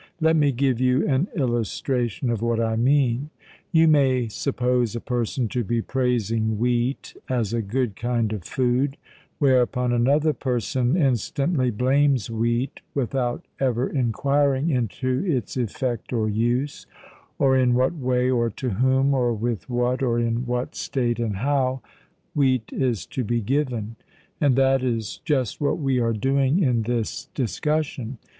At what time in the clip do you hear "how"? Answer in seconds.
21.35-21.83